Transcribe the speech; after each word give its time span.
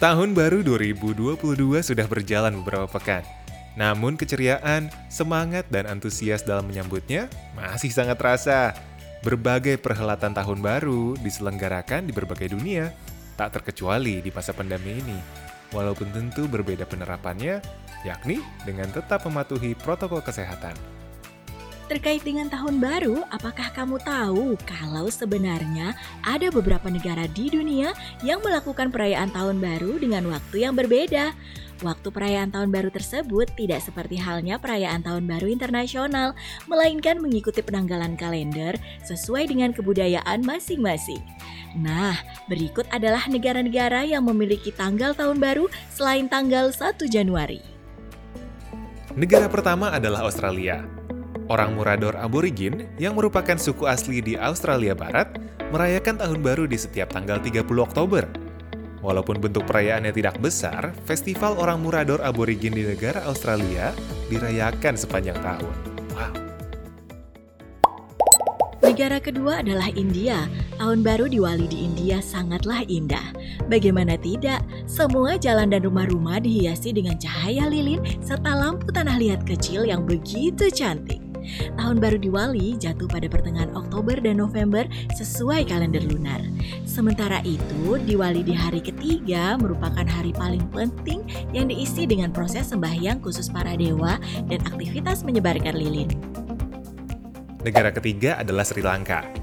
Tahun 0.00 0.32
baru 0.32 0.64
2022 0.64 1.44
sudah 1.84 2.08
berjalan 2.08 2.56
beberapa 2.64 2.88
pekan. 2.88 3.20
Namun 3.76 4.16
keceriaan, 4.16 4.88
semangat, 5.12 5.68
dan 5.68 5.84
antusias 5.84 6.40
dalam 6.40 6.72
menyambutnya 6.72 7.28
masih 7.52 7.92
sangat 7.92 8.16
terasa. 8.16 8.72
Berbagai 9.20 9.76
perhelatan 9.76 10.32
tahun 10.32 10.64
baru 10.64 11.20
diselenggarakan 11.20 12.08
di 12.08 12.16
berbagai 12.16 12.56
dunia, 12.56 12.96
tak 13.36 13.60
terkecuali 13.60 14.24
di 14.24 14.32
masa 14.32 14.56
pandemi 14.56 15.04
ini. 15.04 15.20
Walaupun 15.68 16.08
tentu 16.16 16.48
berbeda 16.48 16.88
penerapannya, 16.88 17.60
yakni 18.00 18.40
dengan 18.64 18.88
tetap 18.88 19.28
mematuhi 19.28 19.76
protokol 19.76 20.24
kesehatan. 20.24 20.99
Terkait 21.90 22.22
dengan 22.22 22.46
tahun 22.46 22.78
baru, 22.78 23.26
apakah 23.34 23.74
kamu 23.74 23.98
tahu 24.06 24.54
kalau 24.62 25.10
sebenarnya 25.10 25.90
ada 26.22 26.46
beberapa 26.54 26.86
negara 26.86 27.26
di 27.26 27.50
dunia 27.50 27.90
yang 28.22 28.38
melakukan 28.46 28.94
perayaan 28.94 29.26
tahun 29.34 29.58
baru 29.58 29.98
dengan 29.98 30.30
waktu 30.30 30.62
yang 30.62 30.78
berbeda? 30.78 31.34
Waktu 31.82 32.08
perayaan 32.14 32.54
tahun 32.54 32.70
baru 32.70 32.94
tersebut 32.94 33.50
tidak 33.58 33.82
seperti 33.82 34.22
halnya 34.22 34.62
perayaan 34.62 35.02
tahun 35.02 35.26
baru 35.26 35.50
internasional, 35.50 36.38
melainkan 36.70 37.18
mengikuti 37.18 37.58
penanggalan 37.58 38.14
kalender 38.14 38.78
sesuai 39.02 39.50
dengan 39.50 39.74
kebudayaan 39.74 40.46
masing-masing. 40.46 41.18
Nah, 41.74 42.14
berikut 42.46 42.86
adalah 42.94 43.26
negara-negara 43.26 44.06
yang 44.06 44.22
memiliki 44.30 44.70
tanggal 44.70 45.10
tahun 45.10 45.42
baru 45.42 45.66
selain 45.90 46.30
tanggal 46.30 46.70
1 46.70 47.10
Januari. 47.10 47.58
Negara 49.18 49.50
pertama 49.50 49.90
adalah 49.90 50.22
Australia 50.22 50.99
orang 51.50 51.74
Murador 51.74 52.14
Aborigin 52.14 52.86
yang 52.96 53.18
merupakan 53.18 53.58
suku 53.58 53.90
asli 53.90 54.22
di 54.22 54.38
Australia 54.38 54.94
Barat 54.94 55.34
merayakan 55.74 56.22
tahun 56.22 56.40
baru 56.40 56.64
di 56.70 56.78
setiap 56.78 57.10
tanggal 57.10 57.42
30 57.42 57.66
Oktober. 57.82 58.24
Walaupun 59.02 59.40
bentuk 59.42 59.66
perayaannya 59.66 60.14
tidak 60.14 60.38
besar, 60.38 60.94
festival 61.08 61.58
orang 61.58 61.82
Murador 61.82 62.22
Aborigin 62.22 62.76
di 62.76 62.86
negara 62.86 63.26
Australia 63.26 63.90
dirayakan 64.30 64.94
sepanjang 64.94 65.40
tahun. 65.42 65.74
Wow. 66.14 66.32
Negara 68.80 69.22
kedua 69.22 69.64
adalah 69.64 69.88
India. 69.96 70.48
Tahun 70.76 71.00
baru 71.04 71.28
Diwali 71.28 71.68
di 71.68 71.84
India 71.84 72.20
sangatlah 72.20 72.84
indah. 72.88 73.32
Bagaimana 73.68 74.16
tidak, 74.20 74.60
semua 74.84 75.36
jalan 75.40 75.72
dan 75.72 75.84
rumah-rumah 75.84 76.40
dihiasi 76.40 76.92
dengan 76.92 77.16
cahaya 77.16 77.68
lilin 77.68 78.00
serta 78.20 78.52
lampu 78.52 78.88
tanah 78.92 79.16
liat 79.16 79.44
kecil 79.48 79.88
yang 79.88 80.04
begitu 80.04 80.68
cantik. 80.72 81.19
Tahun 81.76 81.96
baru 81.98 82.18
Diwali 82.20 82.76
jatuh 82.76 83.08
pada 83.08 83.26
pertengahan 83.26 83.72
Oktober 83.76 84.18
dan 84.20 84.40
November 84.40 84.84
sesuai 85.14 85.68
kalender 85.68 86.04
lunar. 86.04 86.42
Sementara 86.84 87.40
itu, 87.42 88.00
Diwali 88.04 88.42
di 88.44 88.54
hari 88.54 88.80
ketiga 88.80 89.56
merupakan 89.60 90.04
hari 90.04 90.32
paling 90.34 90.64
penting 90.72 91.24
yang 91.54 91.68
diisi 91.68 92.04
dengan 92.04 92.30
proses 92.30 92.70
sembahyang 92.72 93.20
khusus 93.24 93.50
para 93.50 93.74
dewa 93.74 94.16
dan 94.46 94.60
aktivitas 94.66 95.22
menyebarkan 95.26 95.76
lilin. 95.76 96.10
Negara 97.60 97.92
ketiga 97.92 98.40
adalah 98.40 98.64
Sri 98.64 98.80
Lanka. 98.80 99.40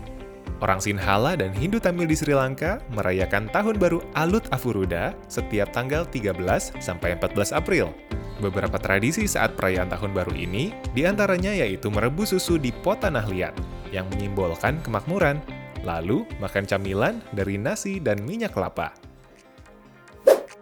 Orang 0.58 0.82
Sinhala 0.82 1.38
dan 1.38 1.54
Hindu 1.54 1.78
Tamil 1.78 2.10
di 2.10 2.18
Sri 2.18 2.34
Lanka 2.34 2.82
merayakan 2.98 3.46
Tahun 3.54 3.78
Baru 3.78 4.02
Alut 4.18 4.42
Afuruda 4.50 5.14
setiap 5.30 5.70
tanggal 5.70 6.02
13 6.10 6.34
sampai 6.82 7.14
14 7.14 7.54
April. 7.54 7.94
Beberapa 8.38 8.78
tradisi 8.78 9.26
saat 9.26 9.58
perayaan 9.58 9.90
tahun 9.90 10.14
baru 10.14 10.34
ini, 10.38 10.70
di 10.94 11.10
antaranya 11.10 11.50
yaitu 11.50 11.90
merebus 11.90 12.38
susu 12.38 12.62
di 12.62 12.70
pot 12.70 13.02
tanah 13.02 13.26
liat, 13.26 13.58
yang 13.90 14.06
menyimbolkan 14.14 14.78
kemakmuran, 14.86 15.42
lalu 15.82 16.22
makan 16.38 16.70
camilan 16.70 17.18
dari 17.34 17.58
nasi 17.58 17.98
dan 17.98 18.22
minyak 18.22 18.54
kelapa. 18.54 18.94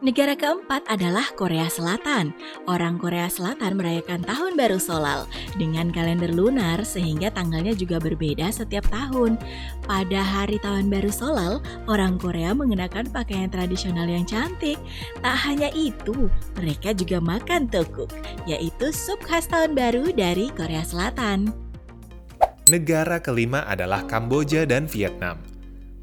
Negara 0.05 0.37
keempat 0.37 0.85
adalah 0.85 1.25
Korea 1.33 1.65
Selatan. 1.65 2.29
Orang 2.69 3.01
Korea 3.01 3.25
Selatan 3.25 3.73
merayakan 3.73 4.21
Tahun 4.21 4.53
Baru 4.53 4.77
Solal 4.77 5.25
dengan 5.57 5.89
kalender 5.89 6.29
lunar 6.29 6.85
sehingga 6.85 7.33
tanggalnya 7.33 7.73
juga 7.73 7.97
berbeda 7.97 8.53
setiap 8.53 8.85
tahun. 8.93 9.33
Pada 9.89 10.21
hari 10.21 10.61
Tahun 10.61 10.93
Baru 10.93 11.09
Solal, 11.09 11.57
orang 11.89 12.21
Korea 12.21 12.53
mengenakan 12.53 13.09
pakaian 13.09 13.49
tradisional 13.49 14.05
yang 14.05 14.29
cantik. 14.29 14.77
Tak 15.25 15.41
hanya 15.41 15.73
itu, 15.73 16.29
mereka 16.53 16.93
juga 16.93 17.17
makan 17.17 17.65
tokuk, 17.65 18.13
yaitu 18.45 18.93
sup 18.93 19.17
khas 19.25 19.49
Tahun 19.49 19.73
Baru 19.73 20.13
dari 20.13 20.53
Korea 20.53 20.85
Selatan. 20.85 21.49
Negara 22.69 23.17
kelima 23.17 23.65
adalah 23.65 24.05
Kamboja 24.05 24.69
dan 24.69 24.85
Vietnam. 24.85 25.54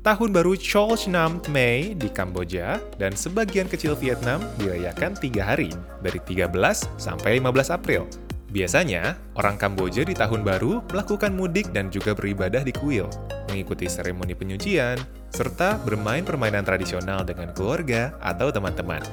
Tahun 0.03 0.35
baru 0.35 0.59
Chol 0.59 0.99
Nam 1.15 1.39
Mei 1.55 1.95
di 1.95 2.11
Kamboja 2.11 2.83
dan 2.99 3.15
sebagian 3.15 3.71
kecil 3.71 3.95
Vietnam 3.95 4.43
dirayakan 4.59 5.15
tiga 5.15 5.55
hari, 5.55 5.71
dari 6.03 6.19
13 6.19 6.51
sampai 6.99 7.39
15 7.39 7.71
April. 7.71 8.11
Biasanya, 8.51 9.15
orang 9.39 9.55
Kamboja 9.55 10.03
di 10.03 10.11
tahun 10.11 10.43
baru 10.43 10.83
melakukan 10.91 11.31
mudik 11.39 11.71
dan 11.71 11.87
juga 11.87 12.19
beribadah 12.19 12.67
di 12.67 12.75
kuil, 12.75 13.07
mengikuti 13.47 13.87
seremoni 13.87 14.35
penyucian, 14.35 14.99
serta 15.31 15.79
bermain 15.87 16.27
permainan 16.27 16.67
tradisional 16.67 17.23
dengan 17.23 17.55
keluarga 17.55 18.11
atau 18.19 18.51
teman-teman. 18.51 19.07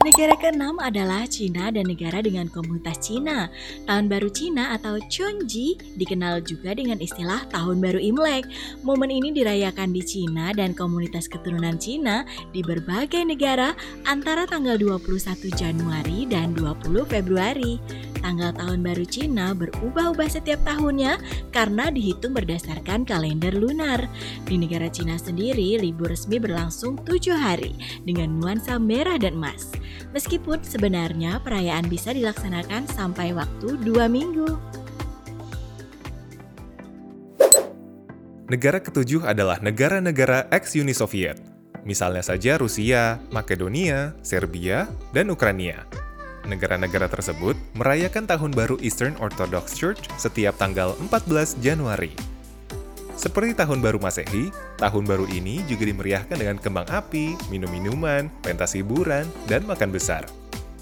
Negara 0.00 0.32
keenam 0.32 0.80
adalah 0.80 1.28
Cina 1.28 1.68
dan 1.68 1.84
negara 1.84 2.24
dengan 2.24 2.48
komunitas 2.48 3.04
Cina. 3.04 3.52
Tahun 3.84 4.08
Baru 4.08 4.32
Cina 4.32 4.72
atau 4.72 4.96
Chunji 5.12 5.76
dikenal 6.00 6.40
juga 6.40 6.72
dengan 6.72 6.96
istilah 7.04 7.44
Tahun 7.52 7.76
Baru 7.84 8.00
Imlek. 8.00 8.48
Momen 8.80 9.12
ini 9.12 9.28
dirayakan 9.28 9.92
di 9.92 10.00
Cina 10.00 10.56
dan 10.56 10.72
komunitas 10.72 11.28
keturunan 11.28 11.76
Cina 11.76 12.24
di 12.48 12.64
berbagai 12.64 13.28
negara 13.28 13.76
antara 14.08 14.48
tanggal 14.48 14.80
21 14.80 15.52
Januari 15.52 16.24
dan 16.24 16.56
20 16.56 17.04
Februari. 17.04 17.76
Tanggal 18.30 18.54
tahun 18.54 18.86
baru 18.86 19.02
Cina 19.10 19.50
berubah-ubah 19.58 20.30
setiap 20.30 20.62
tahunnya 20.62 21.18
karena 21.50 21.90
dihitung 21.90 22.30
berdasarkan 22.30 23.02
kalender 23.02 23.50
lunar. 23.50 24.06
Di 24.46 24.54
negara 24.54 24.86
Cina 24.86 25.18
sendiri, 25.18 25.82
libur 25.82 26.14
resmi 26.14 26.38
berlangsung 26.38 27.02
tujuh 27.02 27.34
hari 27.34 27.74
dengan 28.06 28.38
nuansa 28.38 28.78
merah 28.78 29.18
dan 29.18 29.34
emas. 29.34 29.74
Meskipun 30.14 30.62
sebenarnya 30.62 31.42
perayaan 31.42 31.90
bisa 31.90 32.14
dilaksanakan 32.14 32.86
sampai 32.94 33.34
waktu 33.34 33.74
dua 33.82 34.06
minggu. 34.06 34.54
Negara 38.46 38.78
ketujuh 38.78 39.26
adalah 39.26 39.58
negara-negara 39.58 40.46
ex-Uni 40.54 40.94
Soviet, 40.94 41.42
misalnya 41.82 42.22
saja 42.22 42.62
Rusia, 42.62 43.18
Makedonia, 43.34 44.14
Serbia, 44.22 44.86
dan 45.10 45.34
Ukraina. 45.34 45.99
Negara-negara 46.50 47.06
tersebut 47.06 47.54
merayakan 47.78 48.26
Tahun 48.26 48.50
Baru 48.50 48.74
Eastern 48.82 49.14
Orthodox 49.22 49.78
Church 49.78 50.10
setiap 50.18 50.58
tanggal 50.58 50.98
14 50.98 51.62
Januari. 51.62 52.10
Seperti 53.14 53.54
Tahun 53.54 53.78
Baru 53.78 54.02
Masehi, 54.02 54.50
Tahun 54.74 55.04
Baru 55.06 55.30
ini 55.30 55.62
juga 55.70 55.86
dimeriahkan 55.86 56.34
dengan 56.34 56.58
kembang 56.58 56.90
api, 56.90 57.38
minum-minuman, 57.54 58.26
pentas 58.42 58.74
hiburan, 58.74 59.30
dan 59.46 59.62
makan 59.62 59.94
besar. 59.94 60.26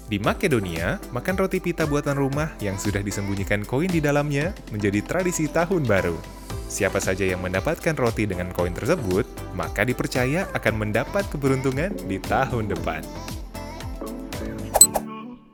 Di 0.09 0.17
Makedonia, 0.17 0.97
makan 1.13 1.37
roti 1.37 1.61
pita 1.61 1.85
buatan 1.85 2.17
rumah 2.17 2.49
yang 2.57 2.73
sudah 2.81 3.05
disembunyikan 3.05 3.61
koin 3.61 3.93
di 3.93 4.01
dalamnya 4.01 4.57
menjadi 4.73 5.05
tradisi 5.05 5.45
tahun 5.45 5.85
baru. 5.85 6.17
Siapa 6.65 6.97
saja 6.97 7.29
yang 7.29 7.45
mendapatkan 7.45 7.93
roti 7.93 8.25
dengan 8.25 8.49
koin 8.57 8.73
tersebut, 8.73 9.53
maka 9.53 9.85
dipercaya 9.85 10.49
akan 10.57 10.81
mendapat 10.81 11.29
keberuntungan 11.29 11.93
di 12.09 12.17
tahun 12.17 12.73
depan. 12.73 13.05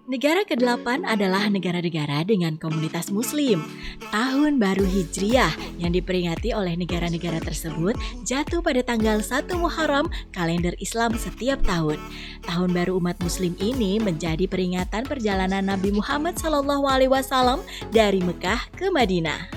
Negara 0.05 0.45
ke-8 0.45 1.01
adalah 1.01 1.49
negara-negara 1.49 2.21
dengan 2.21 2.61
komunitas 2.61 3.09
muslim. 3.09 3.65
Tahun 4.13 4.61
baru 4.61 4.85
Hijriah 4.85 5.49
yang 5.81 5.97
diperingati 5.97 6.53
oleh 6.53 6.77
negara-negara 6.77 7.41
tersebut 7.41 7.97
jatuh 8.21 8.61
pada 8.61 8.85
tanggal 8.85 9.17
1 9.25 9.49
Muharram 9.57 10.05
kalender 10.29 10.77
Islam 10.77 11.17
setiap 11.17 11.57
tahun. 11.65 11.97
Tahun 12.45 12.69
baru 12.69 13.01
umat 13.01 13.17
muslim 13.25 13.57
ini 13.57 13.97
menjadi 13.97 14.45
peringatan 14.45 15.09
perjalanan 15.09 15.65
Nabi 15.65 15.89
Muhammad 15.89 16.37
SAW 16.37 17.65
dari 17.89 18.21
Mekah 18.21 18.77
ke 18.77 18.93
Madinah. 18.93 19.49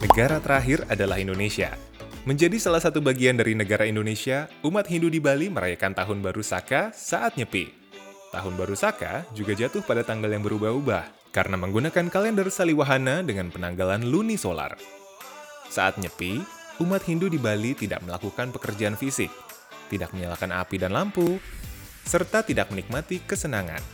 Negara 0.00 0.40
terakhir 0.40 0.88
adalah 0.88 1.20
Indonesia. 1.20 1.76
Menjadi 2.24 2.56
salah 2.56 2.80
satu 2.80 3.04
bagian 3.04 3.36
dari 3.36 3.52
negara 3.52 3.84
Indonesia, 3.84 4.48
umat 4.64 4.88
Hindu 4.88 5.12
di 5.12 5.20
Bali 5.20 5.52
merayakan 5.52 5.92
Tahun 5.92 6.24
Baru 6.24 6.40
Saka 6.40 6.88
saat 6.96 7.36
nyepi. 7.36 7.81
Tahun 8.32 8.56
Baru 8.56 8.72
Saka 8.72 9.28
juga 9.36 9.52
jatuh 9.52 9.84
pada 9.84 10.00
tanggal 10.00 10.32
yang 10.32 10.40
berubah-ubah 10.40 11.36
karena 11.36 11.60
menggunakan 11.60 12.08
kalender 12.08 12.48
Saliwahana 12.48 13.20
dengan 13.20 13.52
penanggalan 13.52 14.08
luni 14.08 14.40
solar. 14.40 14.72
Saat 15.68 16.00
nyepi, 16.00 16.40
umat 16.80 17.04
Hindu 17.04 17.28
di 17.28 17.36
Bali 17.36 17.76
tidak 17.76 18.00
melakukan 18.00 18.48
pekerjaan 18.48 18.96
fisik, 18.96 19.28
tidak 19.92 20.16
menyalakan 20.16 20.48
api 20.64 20.76
dan 20.80 20.96
lampu, 20.96 21.36
serta 22.08 22.40
tidak 22.40 22.72
menikmati 22.72 23.20
kesenangan. 23.20 23.84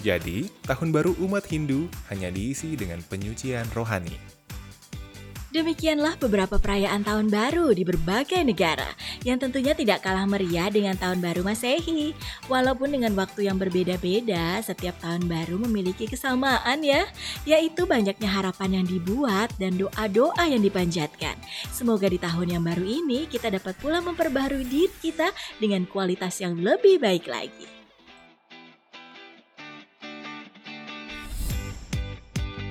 Jadi, 0.00 0.46
tahun 0.70 0.94
baru 0.94 1.18
umat 1.26 1.50
Hindu 1.50 1.90
hanya 2.14 2.30
diisi 2.30 2.78
dengan 2.78 3.02
penyucian 3.02 3.66
rohani. 3.74 4.39
Demikianlah 5.50 6.14
beberapa 6.22 6.62
perayaan 6.62 7.02
tahun 7.02 7.26
baru 7.26 7.74
di 7.74 7.82
berbagai 7.82 8.38
negara 8.46 8.86
yang 9.26 9.34
tentunya 9.34 9.74
tidak 9.74 10.06
kalah 10.06 10.22
meriah 10.22 10.70
dengan 10.70 10.94
tahun 10.94 11.18
baru 11.18 11.42
Masehi. 11.42 12.14
Walaupun 12.46 12.94
dengan 12.94 13.18
waktu 13.18 13.50
yang 13.50 13.58
berbeda-beda, 13.58 14.62
setiap 14.62 14.94
tahun 15.02 15.26
baru 15.26 15.58
memiliki 15.66 16.06
kesamaan 16.06 16.86
ya, 16.86 17.02
yaitu 17.42 17.82
banyaknya 17.82 18.30
harapan 18.30 18.78
yang 18.78 18.86
dibuat 18.86 19.50
dan 19.58 19.74
doa-doa 19.74 20.46
yang 20.46 20.62
dipanjatkan. 20.62 21.34
Semoga 21.74 22.06
di 22.06 22.22
tahun 22.22 22.54
yang 22.54 22.62
baru 22.62 22.86
ini 22.86 23.26
kita 23.26 23.50
dapat 23.50 23.74
pula 23.82 23.98
memperbaharui 23.98 24.62
diri 24.62 24.94
kita 25.02 25.34
dengan 25.58 25.82
kualitas 25.82 26.38
yang 26.38 26.62
lebih 26.62 27.02
baik 27.02 27.26
lagi. 27.26 27.79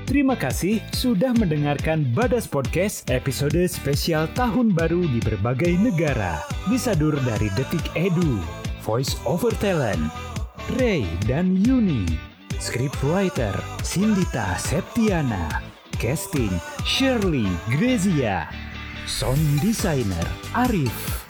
Terima 0.09 0.33
kasih 0.33 0.81
sudah 0.89 1.37
mendengarkan 1.37 2.01
Badas 2.17 2.49
Podcast 2.49 3.05
episode 3.13 3.61
spesial 3.69 4.25
Tahun 4.33 4.73
Baru 4.73 5.05
di 5.05 5.21
berbagai 5.21 5.77
negara. 5.77 6.41
Disadur 6.65 7.13
dari 7.21 7.45
Detik 7.53 7.93
Edu, 7.93 8.41
Voice 8.81 9.13
Over 9.21 9.53
Talent, 9.61 10.01
Ray 10.81 11.05
dan 11.29 11.53
Yuni, 11.61 12.09
Scriptwriter 12.57 13.53
Sindita 13.85 14.57
Septiana, 14.57 15.61
Casting 16.01 16.57
Shirley 16.89 17.45
Grezia, 17.69 18.49
Sound 19.05 19.61
Designer 19.61 20.25
Arif, 20.57 21.21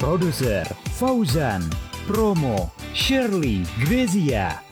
Produser 0.00 0.64
Fauzan, 0.96 1.68
Promo 2.08 2.72
Shirley 2.96 3.60
Grezia, 3.84 4.64